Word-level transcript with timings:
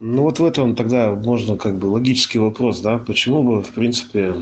Ну 0.00 0.22
вот 0.22 0.38
в 0.38 0.44
этом 0.44 0.76
тогда 0.76 1.10
можно 1.12 1.56
как 1.56 1.76
бы 1.76 1.86
логический 1.86 2.38
вопрос, 2.38 2.78
да, 2.80 2.98
почему 2.98 3.42
бы, 3.42 3.62
в 3.62 3.70
принципе, 3.70 4.32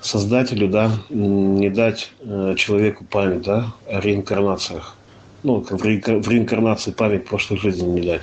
создателю, 0.00 0.68
да, 0.68 0.92
не 1.10 1.68
дать 1.68 2.12
э, 2.20 2.54
человеку 2.56 3.04
память, 3.04 3.42
да, 3.42 3.74
о 3.88 4.00
реинкарнациях. 4.00 4.94
Ну, 5.42 5.64
в, 5.68 5.84
реинкарнации 5.84 6.92
память 6.92 7.26
прошлой 7.26 7.58
жизни 7.58 7.88
не 7.88 8.06
дать. 8.06 8.22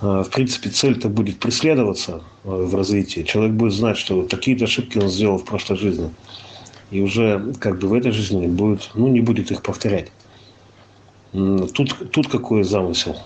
А, 0.00 0.24
в 0.24 0.30
принципе, 0.30 0.70
цель-то 0.70 1.08
будет 1.08 1.38
преследоваться 1.38 2.22
э, 2.42 2.48
в 2.48 2.74
развитии. 2.74 3.22
Человек 3.22 3.54
будет 3.54 3.72
знать, 3.72 3.96
что 3.96 4.24
такие-то 4.24 4.64
ошибки 4.64 4.98
он 4.98 5.08
сделал 5.08 5.38
в 5.38 5.44
прошлой 5.44 5.76
жизни. 5.76 6.10
И 6.90 7.00
уже 7.00 7.54
как 7.60 7.78
бы 7.78 7.86
в 7.86 7.94
этой 7.94 8.10
жизни 8.10 8.48
будет, 8.48 8.90
ну, 8.94 9.06
не 9.06 9.20
будет 9.20 9.52
их 9.52 9.62
повторять. 9.62 10.10
Тут, 11.32 12.10
тут 12.10 12.28
какой 12.28 12.64
замысел? 12.64 13.16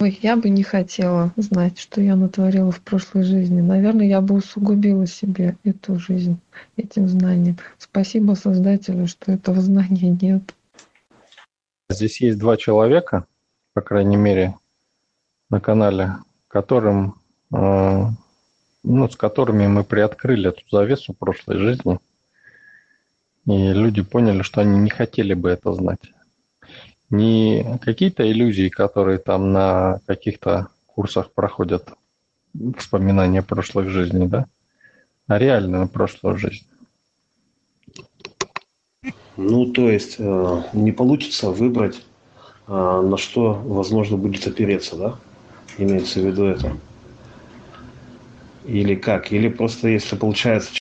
Ой, 0.00 0.16
я 0.22 0.36
бы 0.36 0.48
не 0.48 0.62
хотела 0.62 1.32
знать, 1.36 1.76
что 1.80 2.00
я 2.00 2.14
натворила 2.14 2.70
в 2.70 2.80
прошлой 2.80 3.24
жизни. 3.24 3.60
Наверное, 3.60 4.06
я 4.06 4.20
бы 4.20 4.36
усугубила 4.36 5.08
себе 5.08 5.56
эту 5.64 5.98
жизнь 5.98 6.38
этим 6.76 7.08
знанием. 7.08 7.56
Спасибо 7.78 8.34
Создателю, 8.34 9.08
что 9.08 9.32
этого 9.32 9.60
знания 9.60 10.16
нет. 10.20 10.54
Здесь 11.90 12.20
есть 12.20 12.38
два 12.38 12.56
человека, 12.56 13.26
по 13.72 13.80
крайней 13.80 14.16
мере, 14.16 14.54
на 15.50 15.60
канале, 15.60 16.12
которым, 16.46 17.16
э, 17.52 18.04
ну, 18.84 19.08
с 19.08 19.16
которыми 19.16 19.66
мы 19.66 19.82
приоткрыли 19.82 20.50
эту 20.50 20.62
завесу 20.70 21.12
прошлой 21.12 21.58
жизни. 21.58 21.98
И 23.46 23.72
люди 23.72 24.02
поняли, 24.02 24.42
что 24.42 24.60
они 24.60 24.78
не 24.78 24.90
хотели 24.90 25.34
бы 25.34 25.50
это 25.50 25.72
знать 25.72 26.12
не 27.10 27.78
какие-то 27.80 28.30
иллюзии, 28.30 28.68
которые 28.68 29.18
там 29.18 29.52
на 29.52 30.00
каких-то 30.06 30.68
курсах 30.86 31.32
проходят 31.32 31.88
вспоминания 32.76 33.42
прошлых 33.42 33.88
жизней, 33.88 34.26
да, 34.26 34.46
а 35.26 35.38
реальную 35.38 35.88
прошлую 35.88 36.38
жизнь. 36.38 36.66
Ну, 39.36 39.66
то 39.66 39.88
есть 39.88 40.16
э, 40.18 40.62
не 40.72 40.90
получится 40.90 41.50
выбрать, 41.50 42.04
э, 42.66 42.72
на 42.72 43.16
что 43.16 43.54
возможно 43.54 44.16
будет 44.16 44.46
опереться, 44.46 44.96
да? 44.96 45.18
Имеется 45.78 46.20
в 46.20 46.26
виду 46.26 46.44
это. 46.44 46.76
Или 48.64 48.96
как? 48.96 49.30
Или 49.32 49.48
просто 49.48 49.88
если 49.88 50.16
получается... 50.16 50.72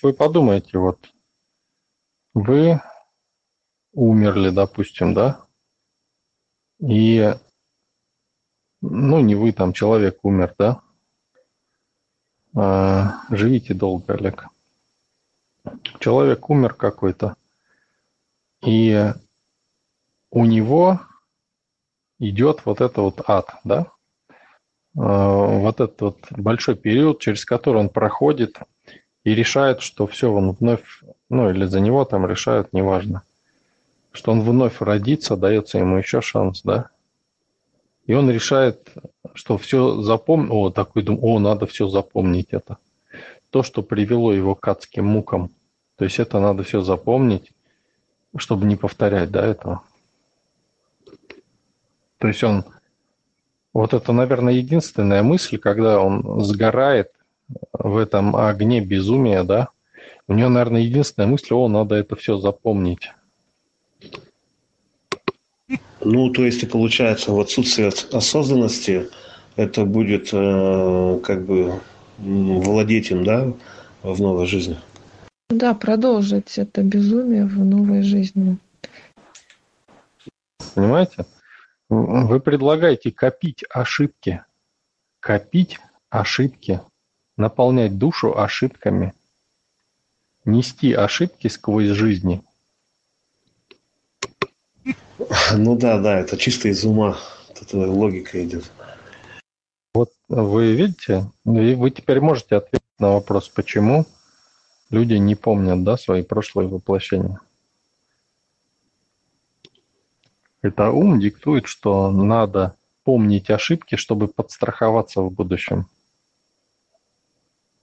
Вы 0.00 0.14
подумайте, 0.14 0.78
вот 0.78 0.98
вы 2.32 2.80
умерли, 3.92 4.50
допустим, 4.50 5.14
да, 5.14 5.40
и, 6.80 7.34
ну, 8.80 9.20
не 9.20 9.34
вы, 9.34 9.52
там, 9.52 9.72
человек 9.72 10.18
умер, 10.22 10.54
да, 10.58 10.80
а, 12.54 13.22
живите 13.30 13.74
долго, 13.74 14.14
Олег. 14.14 14.46
Человек 15.98 16.48
умер 16.48 16.74
какой-то, 16.74 17.36
и 18.62 19.12
у 20.30 20.44
него 20.44 21.00
идет 22.18 22.64
вот 22.64 22.80
это 22.80 23.02
вот 23.02 23.28
ад, 23.28 23.50
да, 23.64 23.86
а, 24.96 25.58
вот 25.58 25.80
этот 25.80 26.00
вот 26.00 26.18
большой 26.30 26.76
период, 26.76 27.20
через 27.20 27.44
который 27.44 27.78
он 27.78 27.88
проходит 27.88 28.58
и 29.24 29.34
решает, 29.34 29.82
что 29.82 30.06
все, 30.06 30.32
он 30.32 30.52
вновь, 30.52 31.02
ну 31.28 31.50
или 31.50 31.64
за 31.64 31.80
него 31.80 32.04
там 32.04 32.26
решают, 32.26 32.72
неважно 32.72 33.24
что 34.18 34.32
он 34.32 34.40
вновь 34.40 34.80
родится, 34.80 35.36
дается 35.36 35.78
ему 35.78 35.96
еще 35.96 36.20
шанс, 36.20 36.62
да? 36.62 36.90
И 38.04 38.14
он 38.14 38.28
решает, 38.28 38.92
что 39.32 39.56
все 39.58 40.02
запомнил, 40.02 40.56
о, 40.56 40.70
такой 40.70 41.04
думаю, 41.04 41.24
о, 41.24 41.38
надо 41.38 41.68
все 41.68 41.88
запомнить 41.88 42.48
это. 42.50 42.78
То, 43.50 43.62
что 43.62 43.80
привело 43.84 44.32
его 44.32 44.56
к 44.56 44.66
адским 44.66 45.06
мукам. 45.06 45.50
То 45.94 46.04
есть 46.04 46.18
это 46.18 46.40
надо 46.40 46.64
все 46.64 46.80
запомнить, 46.80 47.52
чтобы 48.36 48.66
не 48.66 48.74
повторять, 48.74 49.30
да, 49.30 49.46
этого. 49.46 49.82
То 52.18 52.26
есть 52.26 52.42
он, 52.42 52.64
вот 53.72 53.94
это, 53.94 54.12
наверное, 54.12 54.54
единственная 54.54 55.22
мысль, 55.22 55.58
когда 55.58 56.00
он 56.00 56.42
сгорает 56.42 57.12
в 57.72 57.96
этом 57.96 58.34
огне 58.34 58.80
безумия, 58.80 59.44
да, 59.44 59.68
у 60.26 60.34
него, 60.34 60.48
наверное, 60.48 60.80
единственная 60.80 61.28
мысль, 61.28 61.54
о, 61.54 61.68
надо 61.68 61.94
это 61.94 62.16
все 62.16 62.36
запомнить. 62.36 63.12
Ну, 66.00 66.30
то 66.30 66.44
есть, 66.44 66.68
получается, 66.70 67.32
в 67.32 67.40
отсутствие 67.40 67.88
осознанности 68.12 69.08
это 69.56 69.84
будет 69.84 70.30
э, 70.32 71.20
как 71.24 71.44
бы 71.44 71.80
владеть 72.18 73.10
им, 73.10 73.24
да, 73.24 73.52
в 74.02 74.20
новой 74.20 74.46
жизни. 74.46 74.78
Да, 75.50 75.74
продолжить 75.74 76.58
это 76.58 76.82
безумие 76.82 77.44
в 77.44 77.58
новой 77.64 78.02
жизни. 78.02 78.58
Понимаете? 80.74 81.26
Вы 81.88 82.38
предлагаете 82.40 83.10
копить 83.10 83.64
ошибки, 83.70 84.42
копить 85.20 85.78
ошибки, 86.10 86.80
наполнять 87.36 87.98
душу 87.98 88.38
ошибками, 88.38 89.14
нести 90.44 90.92
ошибки 90.92 91.48
сквозь 91.48 91.88
жизни– 91.88 92.42
Ну 95.56 95.76
да, 95.76 95.98
да, 95.98 96.18
это 96.20 96.36
чисто 96.36 96.68
из 96.68 96.84
ума. 96.84 97.16
Тут 97.58 97.72
логика 97.72 98.44
идет. 98.44 98.70
Вот 99.94 100.12
вы 100.28 100.74
видите, 100.74 101.30
вы 101.44 101.90
теперь 101.90 102.20
можете 102.20 102.56
ответить 102.56 102.86
на 102.98 103.14
вопрос, 103.14 103.48
почему 103.48 104.06
люди 104.90 105.14
не 105.14 105.34
помнят 105.34 105.82
да, 105.82 105.96
свои 105.96 106.22
прошлые 106.22 106.68
воплощения. 106.68 107.40
Это 110.60 110.90
ум 110.90 111.20
диктует, 111.20 111.66
что 111.66 112.10
надо 112.10 112.74
помнить 113.04 113.48
ошибки, 113.48 113.94
чтобы 113.94 114.28
подстраховаться 114.28 115.22
в 115.22 115.32
будущем. 115.32 115.86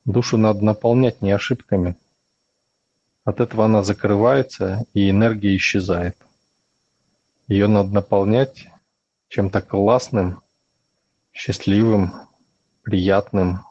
Душу 0.03 0.37
надо 0.37 0.63
наполнять 0.63 1.21
не 1.21 1.31
ошибками. 1.31 1.95
От 3.23 3.39
этого 3.39 3.65
она 3.65 3.81
закрывается, 3.81 4.85
и 4.93 5.09
энергия 5.09 5.55
исчезает. 5.55 6.15
Ее 7.47 7.67
надо 7.67 7.91
наполнять 7.91 8.67
чем-то 9.27 9.61
классным, 9.61 10.41
счастливым, 11.31 12.13
приятным, 12.81 13.65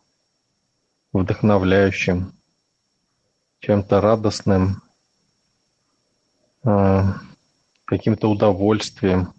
вдохновляющим, 1.13 2.33
чем-то 3.61 4.01
радостным, 4.01 4.83
э, 6.65 7.03
каким-то 7.85 8.31
удовольствием, 8.31 9.33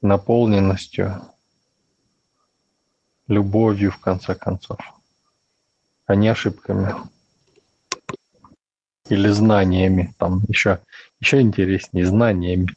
наполненностью, 0.00 1.20
любовью, 3.26 3.90
в 3.90 3.98
конце 3.98 4.34
концов, 4.34 4.78
а 6.06 6.14
не 6.14 6.28
ошибками 6.28 6.94
или 9.08 9.28
знаниями, 9.28 10.14
там 10.18 10.42
еще, 10.48 10.80
еще 11.20 11.40
интереснее, 11.40 12.06
знаниями. 12.06 12.68